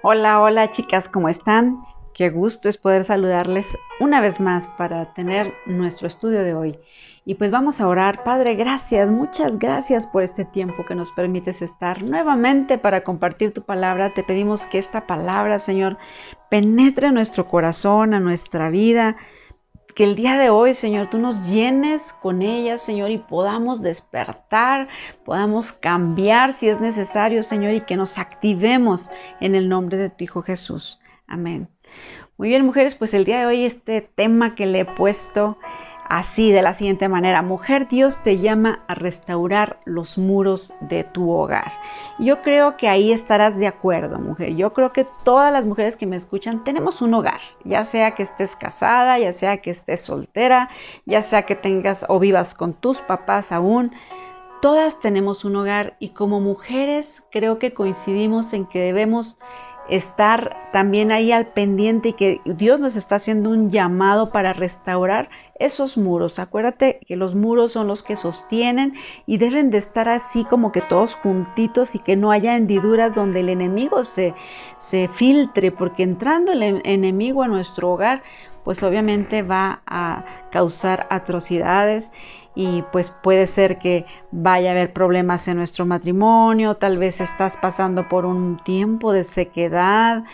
[0.00, 1.82] Hola, hola chicas, ¿cómo están?
[2.14, 6.78] Qué gusto es poder saludarles una vez más para tener nuestro estudio de hoy.
[7.24, 8.22] Y pues vamos a orar.
[8.22, 13.62] Padre, gracias, muchas gracias por este tiempo que nos permites estar nuevamente para compartir tu
[13.62, 14.14] palabra.
[14.14, 15.98] Te pedimos que esta palabra, Señor,
[16.48, 19.16] penetre en nuestro corazón, a nuestra vida
[19.98, 24.86] que el día de hoy, Señor, tú nos llenes con ella, Señor, y podamos despertar,
[25.24, 30.22] podamos cambiar si es necesario, Señor, y que nos activemos en el nombre de tu
[30.22, 31.00] Hijo Jesús.
[31.26, 31.68] Amén.
[32.36, 35.58] Muy bien, mujeres, pues el día de hoy este tema que le he puesto
[36.08, 37.42] así de la siguiente manera.
[37.42, 41.72] Mujer, Dios te llama a restaurar los muros de tu hogar.
[42.18, 44.54] Yo creo que ahí estarás de acuerdo, mujer.
[44.56, 48.22] Yo creo que todas las mujeres que me escuchan tenemos un hogar, ya sea que
[48.22, 50.70] estés casada, ya sea que estés soltera,
[51.04, 53.92] ya sea que tengas o vivas con tus papás aún.
[54.60, 59.38] Todas tenemos un hogar y como mujeres creo que coincidimos en que debemos
[59.88, 65.30] estar también ahí al pendiente y que Dios nos está haciendo un llamado para restaurar
[65.58, 66.38] esos muros.
[66.38, 68.94] Acuérdate que los muros son los que sostienen
[69.26, 73.40] y deben de estar así como que todos juntitos y que no haya hendiduras donde
[73.40, 74.34] el enemigo se,
[74.76, 78.22] se filtre, porque entrando el enemigo a nuestro hogar,
[78.64, 82.12] pues obviamente va a causar atrocidades
[82.54, 87.56] y pues puede ser que vaya a haber problemas en nuestro matrimonio, tal vez estás
[87.56, 90.24] pasando por un tiempo de sequedad.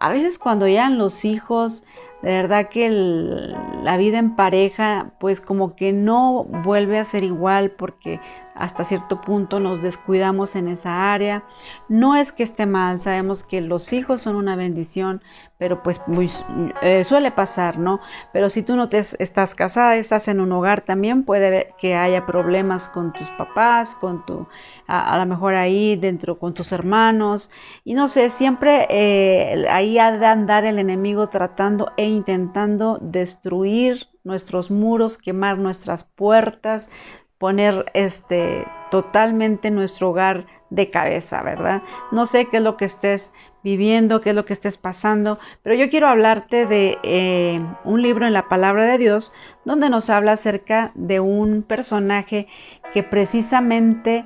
[0.00, 1.84] A veces cuando llegan los hijos,
[2.24, 7.72] de verdad que la vida en pareja pues como que no vuelve a ser igual
[7.72, 8.18] porque
[8.54, 11.44] hasta cierto punto nos descuidamos en esa área.
[11.88, 15.20] No es que esté mal, sabemos que los hijos son una bendición,
[15.58, 16.00] pero pues
[16.82, 18.00] eh, suele pasar, ¿no?
[18.32, 22.26] Pero si tú no te estás casada, estás en un hogar, también puede que haya
[22.26, 24.48] problemas con tus papás, con tu,
[24.88, 27.50] a, lo mejor ahí dentro, con tus hermanos,
[27.84, 34.08] y no sé, siempre eh, ahí ha de andar el enemigo tratando e intentando destruir
[34.24, 36.90] nuestros muros, quemar nuestras puertas,
[37.38, 41.82] poner este totalmente nuestro hogar de cabeza, ¿verdad?
[42.10, 43.32] No sé qué es lo que estés
[43.64, 48.26] viviendo, qué es lo que estés pasando, pero yo quiero hablarte de eh, un libro
[48.26, 49.32] en la palabra de Dios
[49.64, 52.46] donde nos habla acerca de un personaje
[52.92, 54.24] que precisamente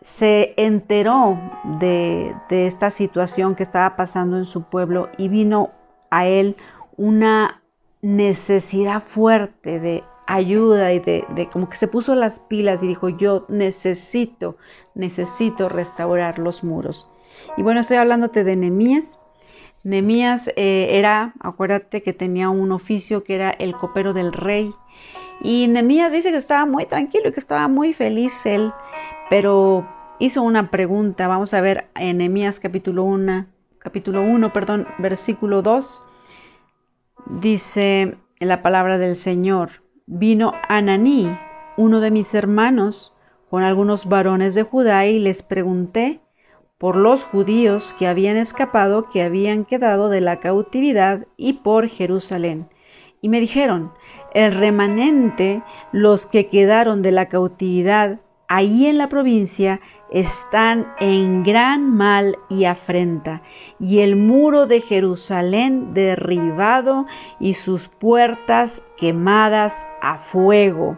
[0.00, 1.38] se enteró
[1.80, 5.72] de, de esta situación que estaba pasando en su pueblo y vino
[6.10, 6.56] a él
[6.96, 7.60] una
[8.00, 13.46] necesidad fuerte de ayuda y de, como que se puso las pilas y dijo, yo
[13.48, 14.56] necesito,
[14.94, 17.06] necesito restaurar los muros.
[17.56, 19.18] Y bueno, estoy hablándote de Nemías.
[19.84, 24.72] Nemías eh, era, acuérdate que tenía un oficio que era el copero del rey.
[25.40, 28.72] Y Nemías dice que estaba muy tranquilo y que estaba muy feliz él,
[29.30, 31.28] pero hizo una pregunta.
[31.28, 33.46] Vamos a ver en Nemías capítulo 1,
[33.78, 36.04] capítulo 1, perdón, versículo 2.
[37.26, 39.70] Dice la palabra del Señor
[40.08, 41.38] vino Ananí,
[41.76, 43.14] uno de mis hermanos,
[43.50, 46.20] con algunos varones de Judá y les pregunté
[46.78, 52.68] por los judíos que habían escapado, que habían quedado de la cautividad y por Jerusalén.
[53.20, 53.92] Y me dijeron,
[54.32, 59.80] el remanente, los que quedaron de la cautividad, ahí en la provincia
[60.10, 63.42] están en gran mal y afrenta,
[63.78, 67.06] y el muro de Jerusalén derribado
[67.40, 70.96] y sus puertas quemadas a fuego.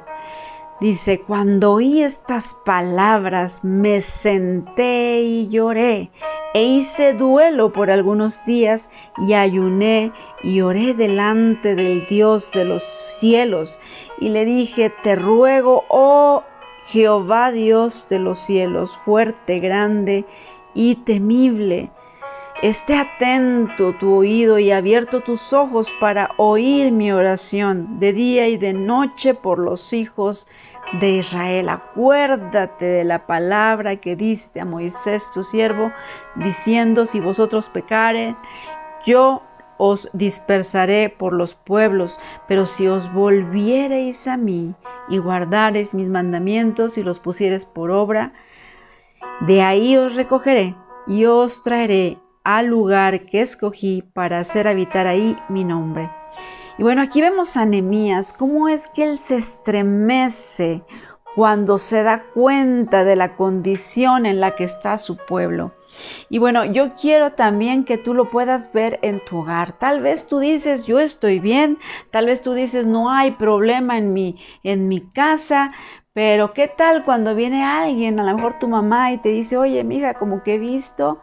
[0.81, 6.11] Dice, cuando oí estas palabras me senté y lloré,
[6.55, 12.83] e hice duelo por algunos días y ayuné y oré delante del Dios de los
[12.83, 13.79] cielos,
[14.19, 16.45] y le dije, te ruego, oh
[16.87, 20.25] Jehová Dios de los cielos, fuerte, grande
[20.75, 21.91] y temible,
[22.63, 28.59] esté atento tu oído y abierto tus ojos para oír mi oración de día y
[28.59, 30.47] de noche por los hijos
[31.01, 31.71] de Israel.
[31.71, 35.91] Acuérdate de la palabra que diste a Moisés tu siervo,
[36.37, 38.37] diciendo, si vosotros pecare,
[39.07, 39.43] yo
[39.79, 44.75] os dispersaré por los pueblos, pero si os volviereis a mí
[45.09, 48.35] y guardareis mis mandamientos y los pusiereis por obra,
[49.41, 50.75] de ahí os recogeré
[51.07, 52.19] y os traeré
[52.57, 56.11] al lugar que escogí para hacer habitar ahí mi nombre.
[56.79, 60.83] Y bueno, aquí vemos a Nehemías, cómo es que él se estremece
[61.35, 65.75] cuando se da cuenta de la condición en la que está su pueblo.
[66.29, 69.79] Y bueno, yo quiero también que tú lo puedas ver en tu hogar.
[69.79, 71.79] Tal vez tú dices, yo estoy bien,
[72.11, 75.73] tal vez tú dices, no hay problema en mi, en mi casa,
[76.13, 79.85] pero ¿qué tal cuando viene alguien, a lo mejor tu mamá, y te dice, oye,
[79.85, 81.21] mija, como que he visto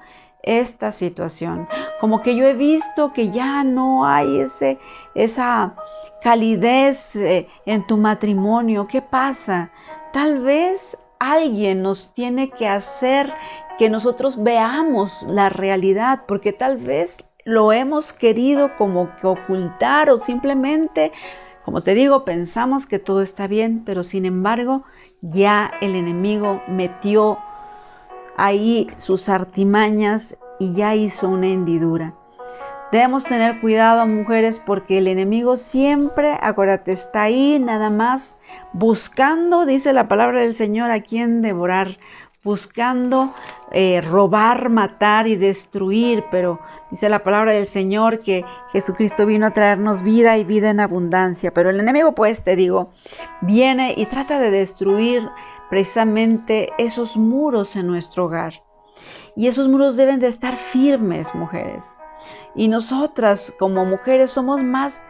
[0.47, 1.67] esta situación.
[1.99, 4.79] Como que yo he visto que ya no hay ese,
[5.13, 5.75] esa
[6.21, 8.88] calidez eh, en tu matrimonio.
[8.88, 9.71] ¿Qué pasa?
[10.13, 13.33] Tal vez alguien nos tiene que hacer
[13.77, 20.17] que nosotros veamos la realidad, porque tal vez lo hemos querido como que ocultar o
[20.17, 21.11] simplemente,
[21.63, 24.83] como te digo, pensamos que todo está bien, pero sin embargo
[25.21, 27.39] ya el enemigo metió
[28.38, 32.13] ahí sus artimañas y ya hizo una hendidura.
[32.92, 38.38] Debemos tener cuidado, mujeres, porque el enemigo siempre, acuérdate, está ahí nada más
[38.72, 41.98] buscando, dice la palabra del Señor, a quien devorar,
[42.45, 43.34] buscando
[43.74, 49.51] eh, robar, matar y destruir, pero dice la palabra del Señor que Jesucristo vino a
[49.51, 52.92] traernos vida y vida en abundancia, pero el enemigo, pues, te digo,
[53.42, 55.28] viene y trata de destruir
[55.69, 58.53] precisamente esos muros en nuestro hogar.
[59.35, 61.83] Y esos muros deben de estar firmes, mujeres.
[62.55, 65.01] Y nosotras como mujeres somos más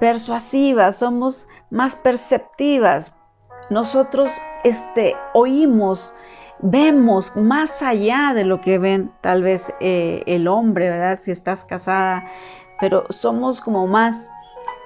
[0.00, 3.14] persuasivas, somos más perceptivas.
[3.70, 4.30] Nosotros
[4.64, 6.14] este, oímos,
[6.60, 11.18] vemos más allá de lo que ven tal vez eh, el hombre, ¿verdad?
[11.20, 12.26] Si estás casada,
[12.80, 14.30] pero somos como más,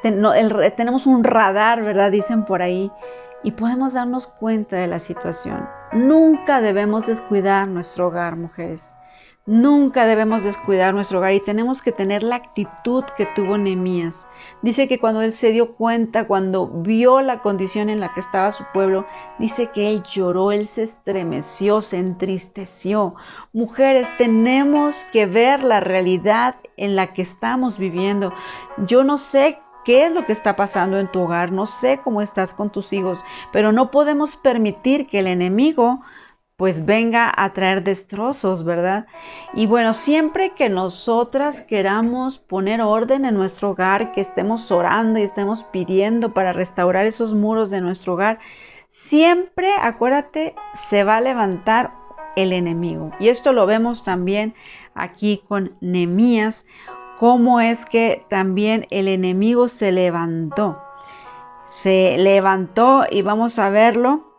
[0.03, 2.11] tenemos un radar, ¿verdad?
[2.11, 2.91] Dicen por ahí,
[3.43, 5.69] y podemos darnos cuenta de la situación.
[5.93, 8.95] Nunca debemos descuidar nuestro hogar, mujeres.
[9.49, 14.29] Nunca debemos descuidar nuestro hogar y tenemos que tener la actitud que tuvo Nehemías.
[14.61, 18.53] Dice que cuando él se dio cuenta, cuando vio la condición en la que estaba
[18.53, 19.07] su pueblo,
[19.39, 23.15] dice que él lloró, él se estremeció, se entristeció.
[23.55, 28.35] Mujeres, tenemos que ver la realidad en la que estamos viviendo.
[28.87, 32.21] Yo no sé qué es lo que está pasando en tu hogar, no sé cómo
[32.21, 36.03] estás con tus hijos, pero no podemos permitir que el enemigo
[36.59, 39.07] pues venga a traer destrozos, ¿verdad?
[39.55, 45.23] Y bueno, siempre que nosotras queramos poner orden en nuestro hogar, que estemos orando y
[45.23, 48.41] estemos pidiendo para restaurar esos muros de nuestro hogar,
[48.91, 51.95] siempre, acuérdate, se va a levantar
[52.37, 53.13] el enemigo.
[53.19, 54.55] Y esto lo vemos también
[54.95, 56.67] aquí con Nemías,
[57.19, 60.81] cómo es que también el enemigo se levantó.
[61.67, 64.33] Se levantó y vamos a verlo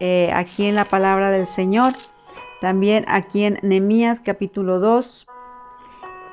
[0.00, 1.92] eh, aquí en la palabra del Señor.
[2.60, 5.26] También aquí en Nehemías capítulo 2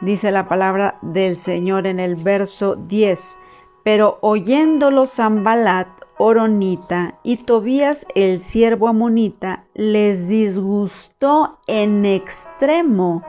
[0.01, 3.37] dice la palabra del Señor en el verso 10.
[3.83, 5.87] Pero oyéndolo Zambalat,
[6.17, 13.23] Oronita y Tobías el siervo amonita, les disgustó en extremo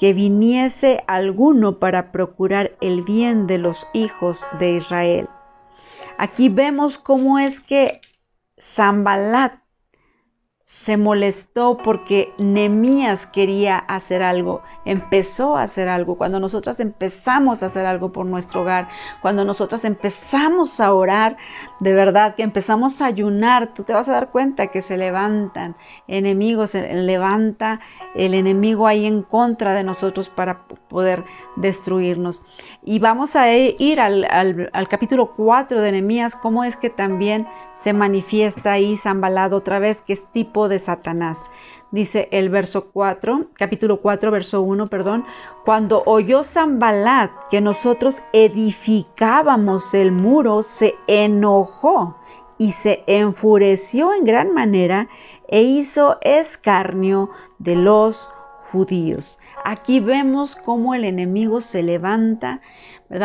[0.00, 5.28] que viniese alguno para procurar el bien de los hijos de Israel.
[6.16, 8.00] Aquí vemos cómo es que
[8.58, 9.59] Zambalat
[10.70, 16.16] se molestó porque Nemías quería hacer algo, empezó a hacer algo.
[16.16, 18.88] Cuando nosotras empezamos a hacer algo por nuestro hogar,
[19.20, 21.36] cuando nosotras empezamos a orar,
[21.80, 25.74] de verdad que empezamos a ayunar, tú te vas a dar cuenta que se levantan
[26.06, 27.80] enemigos, se levanta
[28.14, 31.24] el enemigo ahí en contra de nosotros para poder
[31.56, 32.44] destruirnos.
[32.84, 38.72] Y vamos a ir al, capítulo 4 de Nemías, cómo es que también se manifiesta
[38.72, 41.50] ahí Zambalado otra vez, que es tipo de Satanás.
[41.90, 45.24] Dice el verso 4, capítulo 4, verso 1, perdón,
[45.64, 52.16] cuando oyó Zambalat que nosotros edificábamos el muro, se enojó
[52.58, 55.08] y se enfureció en gran manera
[55.48, 58.30] e hizo escarnio de los
[58.70, 59.38] judíos.
[59.64, 62.60] Aquí vemos cómo el enemigo se levanta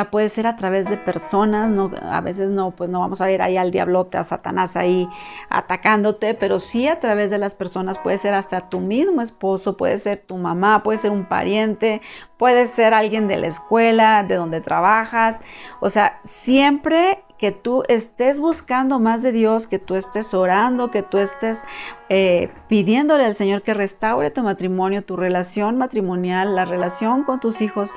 [0.09, 3.43] Puede ser a través de personas, no, a veces no, pues no vamos a ver
[3.43, 5.07] ahí al diablote, a Satanás ahí
[5.49, 9.99] atacándote, pero sí a través de las personas, puede ser hasta tu mismo esposo, puede
[9.99, 12.01] ser tu mamá, puede ser un pariente,
[12.37, 15.39] puede ser alguien de la escuela, de donde trabajas,
[15.81, 21.03] o sea, siempre que tú estés buscando más de Dios, que tú estés orando, que
[21.03, 21.61] tú estés
[22.09, 27.61] eh, pidiéndole al Señor que restaure tu matrimonio, tu relación matrimonial, la relación con tus
[27.61, 27.91] hijos,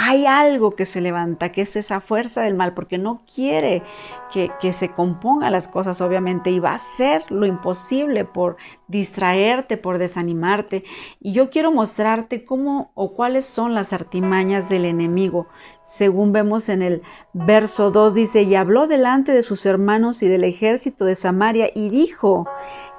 [0.00, 3.82] hay algo que se levanta, que es esa fuerza del mal, porque no quiere
[4.30, 9.98] que, se compongan las cosas, obviamente, y va a hacer lo imposible por distraerte, por
[9.98, 10.84] desanimarte.
[11.18, 15.48] Y yo quiero mostrarte cómo o cuáles son las artimañas del enemigo.
[15.82, 17.02] Según vemos en el
[17.32, 21.88] verso 2, dice, y habló delante de sus hermanos y del ejército de Samaria y
[21.88, 22.48] dijo,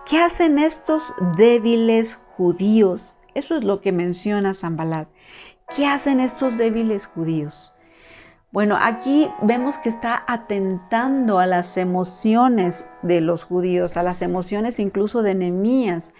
[0.06, 3.16] ¿qué hacen estos débiles judíos?
[3.36, 5.08] Eso es lo que menciona Zambalat.
[5.76, 7.74] ¿Qué hacen estos débiles judíos?
[8.52, 14.80] Bueno, aquí vemos que está atentando a las emociones de los judíos, a las emociones
[14.80, 16.16] incluso de Nehemías.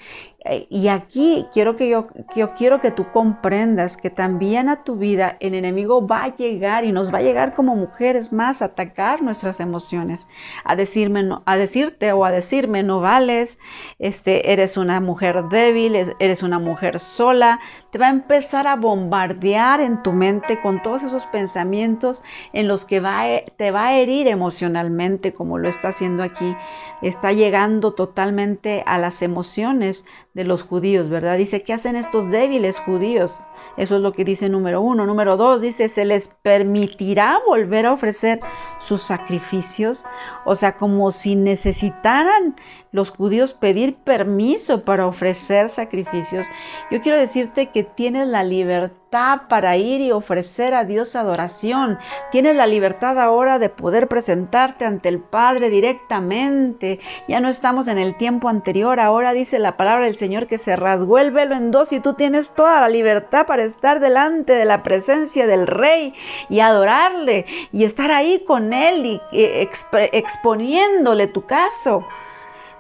[0.46, 2.08] Eh, y aquí quiero que yo,
[2.56, 6.94] quiero que tú comprendas que también a tu vida el enemigo va a llegar y
[6.94, 10.28] nos va a llegar como mujeres más a atacar nuestras emociones,
[10.64, 13.60] a decirme a decirte o a decirme no vales,
[13.98, 17.60] este eres una mujer débil, eres una mujer sola,
[17.92, 22.86] te va a empezar a bombardear en tu mente con todos esos pensamientos en los
[22.86, 23.24] que va,
[23.58, 26.56] te va a herir emocionalmente como lo está haciendo aquí.
[27.02, 31.38] Está llegando totalmente a las emociones de los judíos, ¿verdad?
[31.38, 33.34] Dice, ¿qué hacen estos débiles judíos?
[33.78, 35.06] Eso es lo que dice número uno.
[35.06, 38.40] Número dos, dice, ¿se les permitirá volver a ofrecer
[38.80, 40.06] sus sacrificios?
[40.46, 42.56] O sea, como si necesitaran
[42.92, 46.48] los judíos pedir permiso para ofrecer sacrificios.
[46.90, 49.00] Yo quiero decirte que tienes la libertad
[49.48, 51.98] para ir y ofrecer a Dios adoración.
[52.32, 57.00] Tienes la libertad ahora de poder presentarte ante el Padre directamente.
[57.28, 59.00] Ya no estamos en el tiempo anterior.
[59.00, 62.14] Ahora dice la palabra del Señor que se rasgó el velo en dos y tú
[62.14, 66.14] tienes toda la libertad para estar delante de la presencia del Rey
[66.50, 69.68] y adorarle y estar ahí con Él y eh,
[70.12, 72.06] exponiéndole tu caso.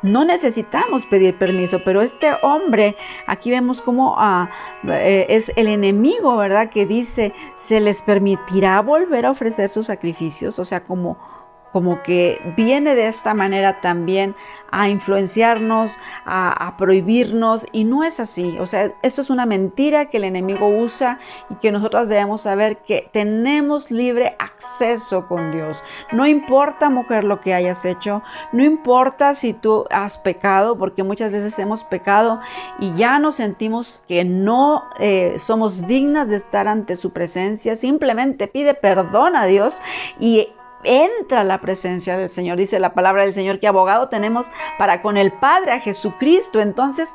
[0.01, 2.95] No necesitamos pedir permiso, pero este hombre,
[3.27, 4.17] aquí vemos cómo
[4.87, 6.69] eh, es el enemigo, ¿verdad?
[6.69, 11.17] Que dice, se les permitirá volver a ofrecer sus sacrificios, o sea, como
[11.71, 14.35] como que viene de esta manera también
[14.71, 18.57] a influenciarnos, a, prohibirnos, y no es así.
[18.59, 22.77] O sea, esto es una mentira que el enemigo usa y que nosotras debemos saber
[22.77, 25.83] que tenemos libre acceso con Dios.
[26.11, 28.21] No importa, mujer, lo que hayas hecho,
[28.51, 32.39] no importa si tú has pecado, porque muchas veces hemos pecado
[32.79, 37.75] y ya nos sentimos que no eh, somos dignas de estar ante su presencia.
[37.75, 39.81] Simplemente pide perdón a Dios
[40.19, 42.57] y entra la presencia del Señor.
[42.57, 46.59] Dice la palabra del Señor que abogado tenemos para con el Padre, a Jesucristo.
[46.59, 47.13] Entonces,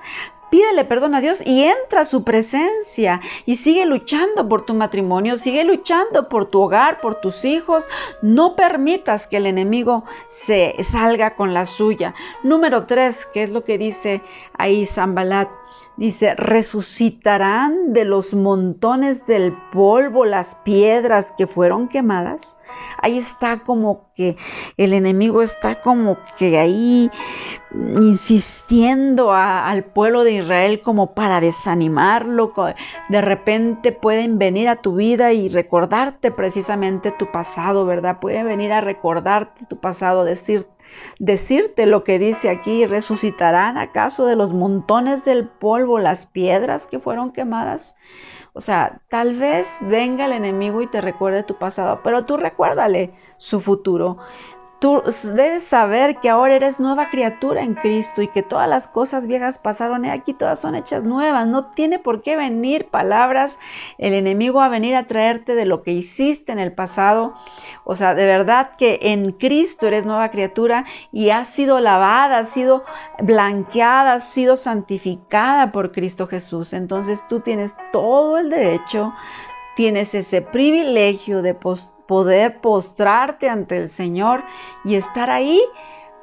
[0.51, 5.37] pídele perdón a Dios y entra a su presencia y sigue luchando por tu matrimonio,
[5.37, 7.85] sigue luchando por tu hogar, por tus hijos.
[8.23, 12.15] No permitas que el enemigo se salga con la suya.
[12.43, 14.23] Número tres, que es lo que dice
[14.57, 15.49] ahí Zambalat.
[15.97, 22.59] Dice, resucitarán de los montones del polvo las piedras que fueron quemadas.
[23.01, 24.37] Ahí está como que
[24.77, 27.11] el enemigo está como que ahí
[27.73, 32.53] insistiendo al pueblo de Israel como para desanimarlo.
[33.09, 38.19] De repente pueden venir a tu vida y recordarte precisamente tu pasado, ¿verdad?
[38.21, 40.67] Pueden venir a recordarte tu pasado, decir,
[41.19, 46.99] decirte lo que dice aquí, resucitarán acaso de los montones del polvo las piedras que
[46.99, 47.97] fueron quemadas.
[48.57, 53.13] O sea, tal vez venga el enemigo y te recuerde tu pasado, pero tú recuérdale
[53.37, 54.19] su futuro.
[54.81, 55.03] Tú
[55.33, 59.57] debes saber que ahora eres nueva criatura en Cristo y que todas las cosas viejas
[59.57, 61.47] pasaron y aquí todas son hechas nuevas.
[61.47, 63.61] No tiene por qué venir palabras,
[63.97, 67.35] el enemigo a venir a traerte de lo que hiciste en el pasado.
[67.85, 72.51] O sea, de verdad que en Cristo eres nueva criatura y has sido lavada, has
[72.51, 72.85] sido
[73.21, 76.75] blanqueada, has sido santificada por Cristo Jesús.
[76.75, 79.15] Entonces tú tienes todo el derecho,
[79.77, 81.55] tienes ese privilegio de
[82.07, 84.43] poder postrarte ante el Señor
[84.85, 85.61] y estar ahí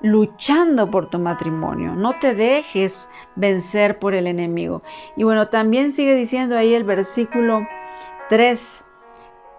[0.02, 1.94] luchando por tu matrimonio.
[1.94, 4.82] No te dejes vencer por el enemigo.
[5.16, 7.68] Y bueno, también sigue diciendo ahí el versículo
[8.30, 8.86] 3.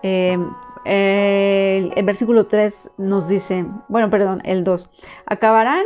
[0.03, 0.39] Eh,
[0.85, 4.91] el, el versículo 3 nos dice, bueno, perdón, el 2.
[5.27, 5.85] Acabarán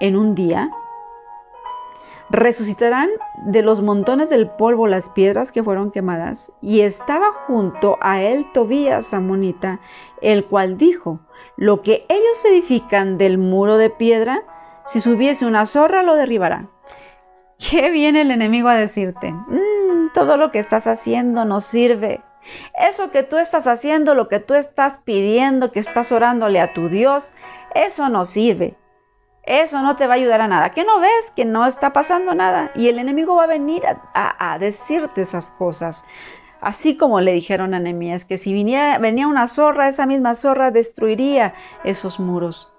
[0.00, 0.70] en un día
[2.32, 3.10] resucitarán
[3.44, 6.50] de los montones del polvo las piedras que fueron quemadas.
[6.62, 9.80] Y estaba junto a él Tobías Amonita,
[10.22, 11.20] el cual dijo,
[11.56, 14.42] lo que ellos edifican del muro de piedra,
[14.86, 16.68] si subiese una zorra lo derribará.
[17.58, 19.30] ¿Qué viene el enemigo a decirte?
[19.30, 22.22] Mm, todo lo que estás haciendo no sirve.
[22.74, 26.88] Eso que tú estás haciendo, lo que tú estás pidiendo, que estás orándole a tu
[26.88, 27.32] Dios,
[27.74, 28.76] eso no sirve.
[29.44, 30.70] Eso no te va a ayudar a nada.
[30.70, 31.32] ¿Qué no ves?
[31.34, 32.70] Que no está pasando nada.
[32.74, 33.82] Y el enemigo va a venir
[34.14, 36.04] a, decirte esas cosas.
[36.60, 40.70] Así como le dijeron a Nehemías que si venía, venía una zorra, esa misma zorra
[40.70, 42.72] destruiría esos muros.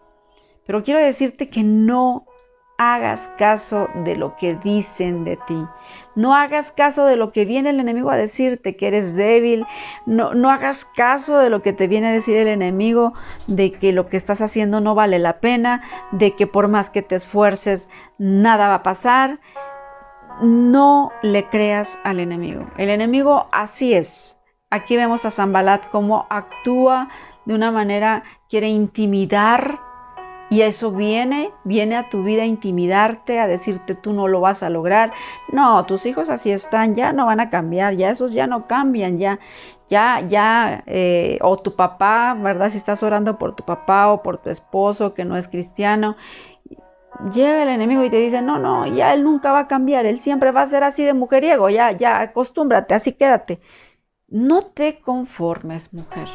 [0.65, 2.25] Pero quiero decirte que no
[2.77, 5.65] hagas caso de lo que dicen de ti.
[6.15, 9.65] No hagas caso de lo que viene el enemigo a decirte, que eres débil.
[10.05, 13.13] No, hagas caso de lo que te viene a decir el enemigo,
[13.47, 17.01] de que lo que estás haciendo no vale la pena, de que por más que
[17.01, 19.39] te esfuerces, nada va a pasar.
[20.41, 22.65] No le creas al enemigo.
[22.77, 24.39] El enemigo así es.
[24.71, 27.09] Aquí vemos a Zambalat cómo actúa
[27.45, 29.79] de una manera, quiere intimidar
[30.49, 34.61] Y eso viene, viene a tu vida a intimidarte, a decirte tú no lo vas
[34.61, 35.11] a lograr.
[35.51, 39.17] No, tus hijos así están, ya no van a cambiar, ya esos ya no cambian,
[39.17, 39.39] ya,
[39.89, 42.69] ya, ya, eh, o tu papá, ¿verdad?
[42.69, 46.17] Si estás orando por tu papá o por tu esposo que no es cristiano,
[47.33, 50.19] llega el enemigo y te dice, no, no, ya él nunca va a cambiar, él
[50.19, 53.59] siempre va a ser así de mujeriego, ya, ya, acostúmbrate, así quédate.
[54.27, 56.27] No te conformes, mujer.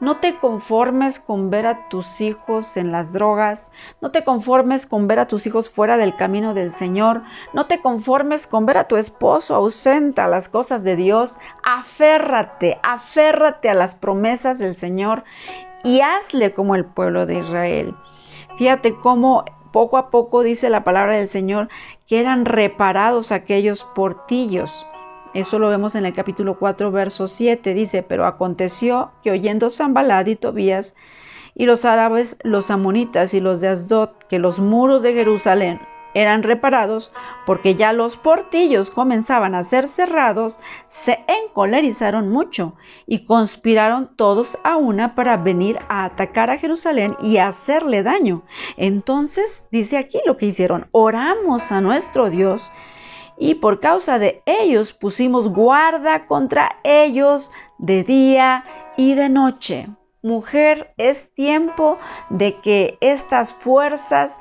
[0.00, 5.08] No te conformes con ver a tus hijos en las drogas, no te conformes con
[5.08, 8.84] ver a tus hijos fuera del camino del Señor, no te conformes con ver a
[8.84, 15.24] tu esposo ausente a las cosas de Dios, aférrate, aférrate a las promesas del Señor
[15.82, 17.96] y hazle como el pueblo de Israel.
[18.56, 21.68] Fíjate cómo poco a poco dice la palabra del Señor
[22.06, 24.86] que eran reparados aquellos portillos.
[25.34, 27.74] Eso lo vemos en el capítulo 4, verso 7.
[27.74, 30.94] Dice, pero aconteció que oyendo Zambalad y Tobías
[31.54, 35.80] y los árabes, los amonitas y los de Asdod, que los muros de Jerusalén
[36.14, 37.12] eran reparados
[37.46, 40.58] porque ya los portillos comenzaban a ser cerrados,
[40.88, 42.74] se encolerizaron mucho
[43.06, 48.42] y conspiraron todos a una para venir a atacar a Jerusalén y hacerle daño.
[48.76, 52.70] Entonces, dice aquí lo que hicieron, oramos a nuestro Dios
[53.38, 58.64] y por causa de ellos pusimos guarda contra ellos de día
[58.96, 59.88] y de noche.
[60.22, 61.96] Mujer, es tiempo
[62.28, 64.40] de que estas fuerzas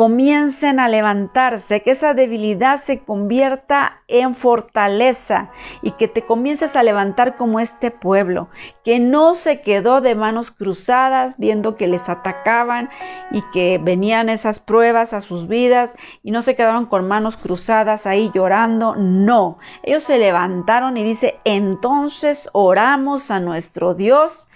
[0.00, 5.50] comiencen a levantarse, que esa debilidad se convierta en fortaleza
[5.82, 8.48] y que te comiences a levantar como este pueblo,
[8.82, 12.88] que no se quedó de manos cruzadas viendo que les atacaban
[13.30, 18.06] y que venían esas pruebas a sus vidas y no se quedaron con manos cruzadas
[18.06, 24.48] ahí llorando, no, ellos se levantaron y dice, entonces oramos a nuestro Dios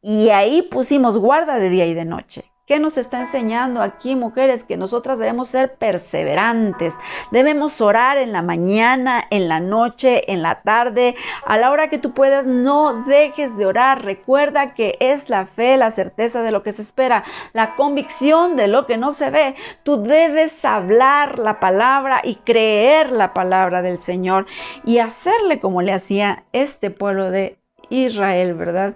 [0.00, 2.53] y ahí pusimos guarda de día y de noche.
[2.66, 4.64] ¿Qué nos está enseñando aquí, mujeres?
[4.64, 6.94] Que nosotras debemos ser perseverantes.
[7.30, 11.98] Debemos orar en la mañana, en la noche, en la tarde, a la hora que
[11.98, 12.46] tú puedas.
[12.46, 14.02] No dejes de orar.
[14.02, 18.66] Recuerda que es la fe, la certeza de lo que se espera, la convicción de
[18.66, 19.56] lo que no se ve.
[19.82, 24.46] Tú debes hablar la palabra y creer la palabra del Señor
[24.84, 27.58] y hacerle como le hacía este pueblo de
[27.90, 28.94] Israel, ¿verdad?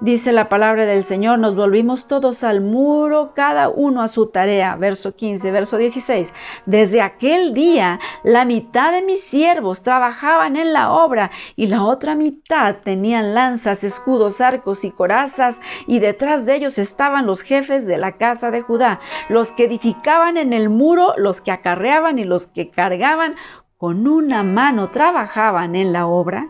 [0.00, 4.76] Dice la palabra del Señor, nos volvimos todos al muro, cada uno a su tarea.
[4.76, 6.34] Verso 15, verso 16.
[6.66, 12.14] Desde aquel día, la mitad de mis siervos trabajaban en la obra y la otra
[12.14, 17.96] mitad tenían lanzas, escudos, arcos y corazas y detrás de ellos estaban los jefes de
[17.96, 22.48] la casa de Judá, los que edificaban en el muro, los que acarreaban y los
[22.48, 23.36] que cargaban.
[23.78, 26.48] Con una mano trabajaban en la obra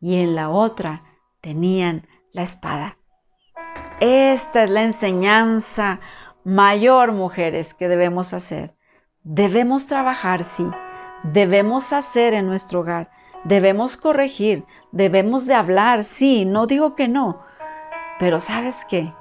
[0.00, 1.02] y en la otra
[1.40, 2.96] tenían la espada.
[4.00, 6.00] Esta es la enseñanza
[6.44, 8.74] mayor, mujeres, que debemos hacer.
[9.22, 10.66] Debemos trabajar, sí.
[11.22, 13.10] Debemos hacer en nuestro hogar.
[13.44, 14.64] Debemos corregir.
[14.90, 16.44] Debemos de hablar, sí.
[16.44, 17.40] No digo que no.
[18.18, 19.12] Pero ¿sabes qué?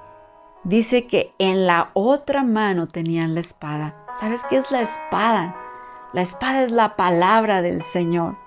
[0.64, 3.96] Dice que en la otra mano tenían la espada.
[4.20, 5.56] ¿Sabes qué es la espada?
[6.14, 8.38] La espada es la palabra del Señor.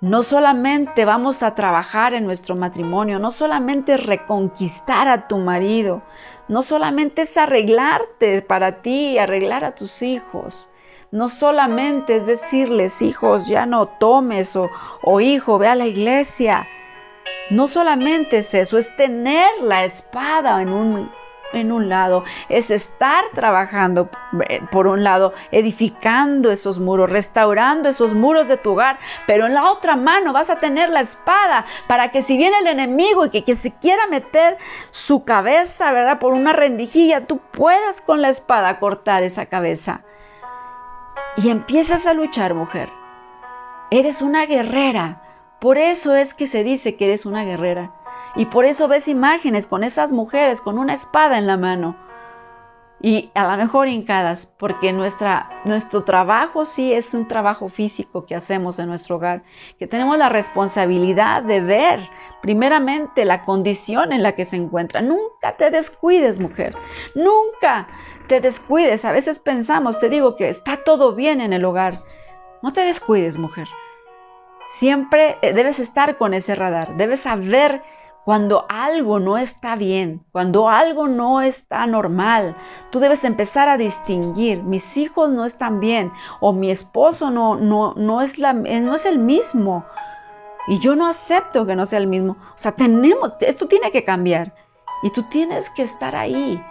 [0.00, 6.02] No solamente vamos a trabajar en nuestro matrimonio, no solamente reconquistar a tu marido,
[6.46, 10.70] no solamente es arreglarte para ti, arreglar a tus hijos.
[11.10, 14.70] No solamente es decirles, hijos, ya no tomes o,
[15.02, 16.68] o hijo, ve a la iglesia.
[17.50, 21.10] No solamente es eso, es tener la espada en un
[21.52, 24.10] en un lado, es estar trabajando
[24.48, 29.54] eh, por un lado, edificando esos muros, restaurando esos muros de tu hogar, pero en
[29.54, 33.30] la otra mano vas a tener la espada para que si viene el enemigo y
[33.30, 34.58] que, que se quiera meter
[34.90, 36.18] su cabeza, ¿verdad?
[36.18, 40.02] Por una rendijilla, tú puedas con la espada cortar esa cabeza.
[41.36, 42.90] Y empiezas a luchar, mujer.
[43.90, 45.22] Eres una guerrera.
[45.60, 47.92] Por eso es que se dice que eres una guerrera.
[48.38, 51.96] Y por eso ves imágenes con esas mujeres con una espada en la mano.
[53.00, 58.36] Y a lo mejor hincadas, porque nuestra, nuestro trabajo sí es un trabajo físico que
[58.36, 59.42] hacemos en nuestro hogar,
[59.80, 62.00] que tenemos la responsabilidad de ver
[62.40, 65.02] primeramente la condición en la que se encuentra.
[65.02, 66.76] Nunca te descuides, mujer.
[67.16, 67.88] Nunca
[68.28, 69.04] te descuides.
[69.04, 72.02] A veces pensamos, te digo, que está todo bien en el hogar.
[72.62, 73.66] No te descuides, mujer.
[74.64, 76.96] Siempre eh, debes estar con ese radar.
[76.96, 77.82] Debes saber
[78.28, 82.56] cuando algo no está bien, cuando algo no está normal,
[82.90, 87.94] tú debes empezar a distinguir, mis hijos no están bien o mi esposo no, no,
[87.96, 89.86] no, es, la, no es el mismo.
[90.66, 92.32] Y yo no acepto que no sea el mismo.
[92.32, 94.52] O sea, tenemos, esto tiene que cambiar.
[95.02, 96.62] Y tú tienes que estar ahí.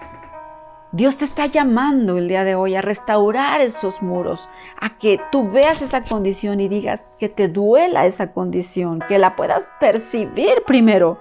[0.92, 4.48] Dios te está llamando el día de hoy a restaurar esos muros,
[4.80, 9.36] a que tú veas esa condición y digas que te duela esa condición, que la
[9.36, 11.18] puedas percibir primero,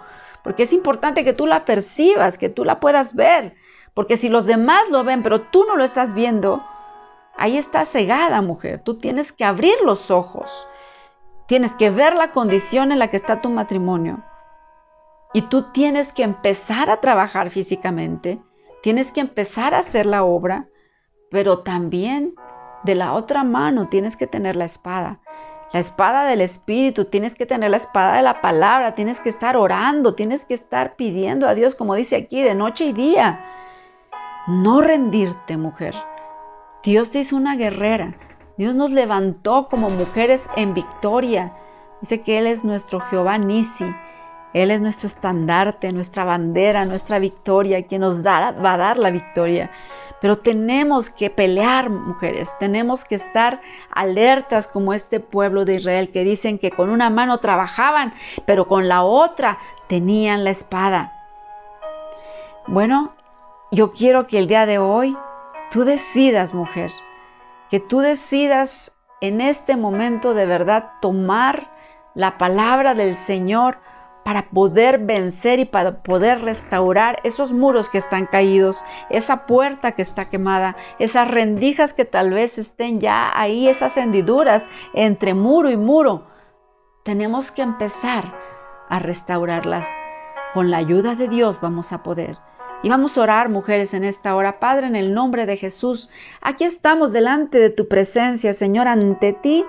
[0.46, 3.56] porque es importante que tú la percibas, que tú la puedas ver,
[3.94, 6.64] porque si los demás lo ven, pero tú no lo estás viendo,
[7.36, 8.80] ahí está cegada, mujer.
[8.84, 10.68] Tú tienes que abrir los ojos,
[11.48, 14.22] tienes que ver la condición en la que está tu matrimonio
[15.32, 18.40] y tú tienes que empezar a trabajar físicamente
[18.86, 20.68] Tienes que empezar a hacer la obra,
[21.28, 22.36] pero también
[22.84, 25.18] de la otra mano tienes que tener la espada.
[25.72, 29.56] La espada del Espíritu, tienes que tener la espada de la palabra, tienes que estar
[29.56, 33.44] orando, tienes que estar pidiendo a Dios, como dice aquí, de noche y día.
[34.46, 35.94] No rendirte, mujer.
[36.84, 38.16] Dios te hizo una guerrera.
[38.56, 41.52] Dios nos levantó como mujeres en victoria.
[42.00, 43.92] Dice que Él es nuestro Jehová Nisi.
[44.54, 49.70] Él es nuestro estandarte, nuestra bandera, nuestra victoria, quien nos va a dar la victoria.
[50.20, 56.24] Pero tenemos que pelear, mujeres, tenemos que estar alertas como este pueblo de Israel que
[56.24, 58.14] dicen que con una mano trabajaban,
[58.46, 61.12] pero con la otra tenían la espada.
[62.66, 63.14] Bueno,
[63.70, 65.16] yo quiero que el día de hoy
[65.70, 66.90] tú decidas, mujer,
[67.70, 71.70] que tú decidas en este momento de verdad tomar
[72.14, 73.78] la palabra del Señor
[74.26, 80.02] para poder vencer y para poder restaurar esos muros que están caídos, esa puerta que
[80.02, 85.76] está quemada, esas rendijas que tal vez estén ya ahí, esas hendiduras entre muro y
[85.76, 86.26] muro.
[87.04, 88.34] Tenemos que empezar
[88.88, 89.86] a restaurarlas.
[90.54, 92.36] Con la ayuda de Dios vamos a poder.
[92.82, 94.58] Y vamos a orar, mujeres, en esta hora.
[94.58, 96.10] Padre, en el nombre de Jesús,
[96.40, 99.64] aquí estamos delante de tu presencia, Señor, ante ti.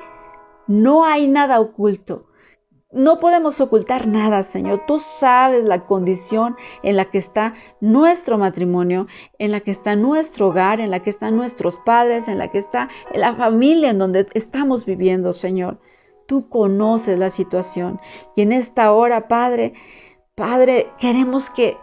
[0.65, 2.26] No hay nada oculto.
[2.91, 4.86] No podemos ocultar nada, Señor.
[4.88, 9.08] Tú sabes la condición en la que está nuestro matrimonio,
[9.39, 12.60] en la que está nuestro hogar, en la que están nuestros padres, en la que
[12.60, 15.82] está la familia en donde estamos viviendo, Señor.
[16.28, 18.00] Tú conoces la situación.
[18.38, 19.73] Y en esta hora, Padre,
[20.38, 21.78] Padre, queremos que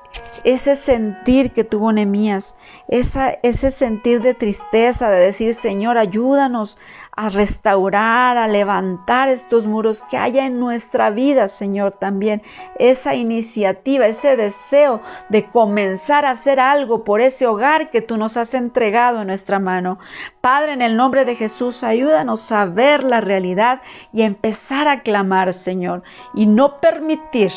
[0.45, 2.57] ese sentir que tuvo Nehemías,
[2.89, 6.79] ese sentir de tristeza, de decir, Señor, ayúdanos
[7.17, 12.43] a restaurar, a levantar estos muros que haya en nuestra vida, Señor, también
[12.79, 18.37] esa iniciativa, ese deseo de comenzar a hacer algo por ese hogar que tú nos
[18.37, 19.99] has entregado en nuestra mano.
[20.41, 23.81] Padre, en el nombre de Jesús, ayúdanos a ver la realidad
[24.13, 26.03] y a empezar a clamar, Señor,
[26.35, 27.53] y no permitir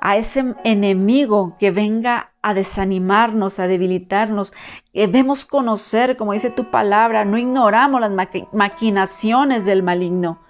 [0.00, 4.52] a ese enemigo que venga a desanimarnos, a debilitarnos.
[4.92, 8.12] Debemos conocer, como dice tu palabra, no ignoramos las
[8.52, 10.40] maquinaciones del maligno.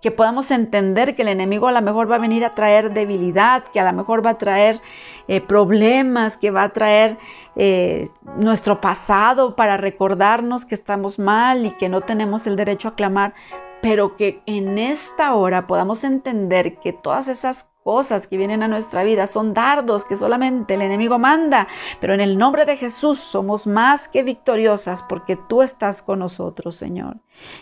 [0.00, 3.64] Que podamos entender que el enemigo a lo mejor va a venir a traer debilidad,
[3.64, 4.80] que a lo mejor va a traer
[5.28, 7.18] eh, problemas, que va a traer
[7.56, 12.94] eh, nuestro pasado para recordarnos que estamos mal y que no tenemos el derecho a
[12.94, 13.34] clamar,
[13.82, 19.02] pero que en esta hora podamos entender que todas esas cosas que vienen a nuestra
[19.04, 21.66] vida son dardos que solamente el enemigo manda,
[22.00, 26.76] pero en el nombre de Jesús somos más que victoriosas porque tú estás con nosotros,
[26.76, 27.16] Señor.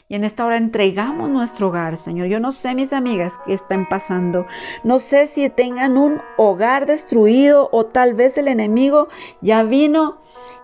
[0.09, 2.26] Y en esta hora entregamos nuestro hogar, Señor.
[2.26, 4.46] Yo no sé, mis amigas, qué están pasando.
[4.83, 9.09] No sé si tengan un hogar destruido o tal vez el enemigo
[9.40, 10.18] ya vino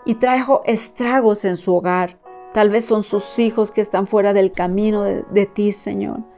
[0.05, 2.19] y trajo estragos en su hogar.
[2.53, 6.34] Tal vez son sus hijos que están fuera del camino de, de ti, Señor.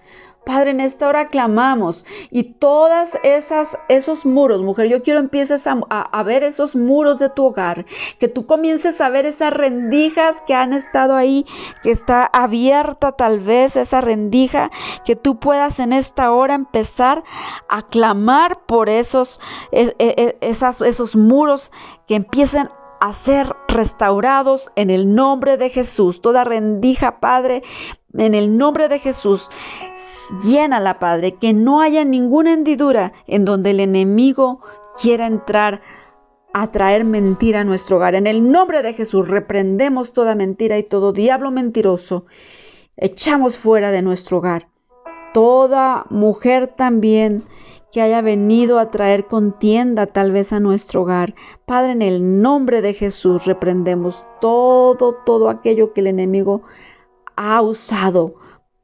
[0.46, 6.22] Padre, en esta hora clamamos y todas esas esos muros, mujer, yo quiero empieces a,
[6.22, 7.84] ver esos muros de tu hogar,
[8.20, 11.46] que tú comiences a ver esas rendijas que han estado ahí,
[11.82, 14.70] que está abierta tal vez esa rendija,
[15.04, 17.24] que tú puedas en esta hora empezar
[17.68, 19.40] a clamar por esos,
[19.72, 21.72] e, e, e, esas, esos muros
[22.06, 22.68] que empiecen
[23.00, 26.20] a ser restaurados en el nombre de Jesús.
[26.20, 27.62] Toda rendija, Padre,
[28.18, 29.48] en el nombre de Jesús,
[30.44, 34.60] llénala, Padre, que no haya ninguna hendidura en donde el enemigo
[35.00, 35.82] quiera entrar
[36.52, 38.14] a traer mentira a nuestro hogar.
[38.14, 42.24] En el nombre de Jesús reprendemos toda mentira y todo diablo mentiroso.
[42.96, 44.68] Echamos fuera de nuestro hogar.
[45.34, 47.44] Toda mujer también
[47.92, 51.34] que haya venido a traer contienda tal vez a nuestro hogar.
[51.66, 56.62] Padre, en el nombre de Jesús reprendemos todo, todo aquello que el enemigo
[57.36, 58.34] ha usado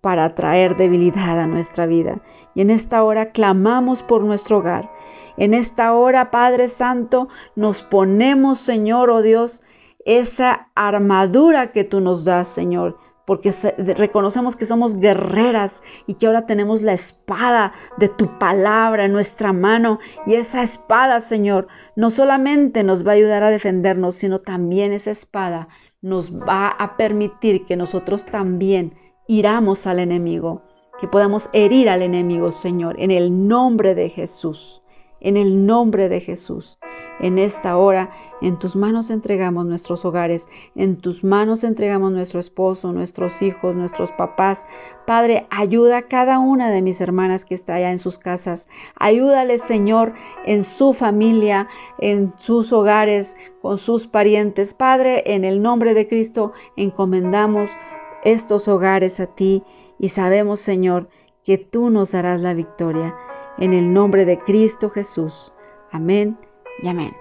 [0.00, 2.22] para traer debilidad a nuestra vida.
[2.54, 4.90] Y en esta hora clamamos por nuestro hogar.
[5.36, 9.62] En esta hora, Padre Santo, nos ponemos, Señor, oh Dios,
[10.04, 13.52] esa armadura que tú nos das, Señor porque
[13.96, 19.52] reconocemos que somos guerreras y que ahora tenemos la espada de tu palabra en nuestra
[19.52, 20.00] mano.
[20.26, 25.12] Y esa espada, Señor, no solamente nos va a ayudar a defendernos, sino también esa
[25.12, 25.68] espada
[26.02, 28.94] nos va a permitir que nosotros también
[29.26, 30.62] iramos al enemigo,
[31.00, 34.81] que podamos herir al enemigo, Señor, en el nombre de Jesús
[35.22, 36.78] en el nombre de Jesús.
[37.20, 42.92] En esta hora, en tus manos entregamos nuestros hogares, en tus manos entregamos nuestro esposo,
[42.92, 44.66] nuestros hijos, nuestros papás.
[45.06, 48.68] Padre, ayuda a cada una de mis hermanas que está allá en sus casas.
[48.96, 54.74] Ayúdales, Señor, en su familia, en sus hogares, con sus parientes.
[54.74, 57.70] Padre, en el nombre de Cristo, encomendamos
[58.24, 59.62] estos hogares a ti
[60.00, 61.08] y sabemos, Señor,
[61.44, 63.14] que tú nos darás la victoria
[63.62, 65.52] en el nombre de Cristo Jesús.
[65.92, 66.36] Amén
[66.82, 67.16] y amén.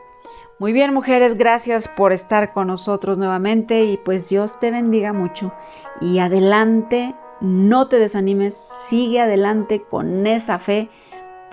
[0.58, 5.54] Muy bien, mujeres, gracias por estar con nosotros nuevamente y pues Dios te bendiga mucho.
[6.02, 10.90] Y adelante, no te desanimes, sigue adelante con esa fe,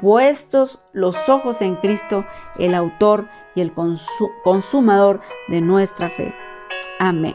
[0.01, 2.25] puestos los ojos en Cristo,
[2.59, 3.75] el autor y el
[4.43, 6.35] consumador de nuestra fe.
[6.99, 7.35] Amén.